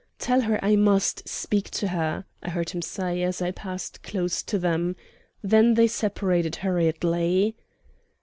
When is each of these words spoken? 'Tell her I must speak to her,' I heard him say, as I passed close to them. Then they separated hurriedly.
'Tell 0.17 0.41
her 0.41 0.59
I 0.65 0.75
must 0.75 1.29
speak 1.29 1.69
to 1.69 1.89
her,' 1.89 2.25
I 2.41 2.49
heard 2.49 2.71
him 2.71 2.81
say, 2.81 3.21
as 3.21 3.39
I 3.39 3.51
passed 3.51 4.01
close 4.01 4.41
to 4.41 4.57
them. 4.57 4.95
Then 5.43 5.75
they 5.75 5.85
separated 5.85 6.55
hurriedly. 6.55 7.55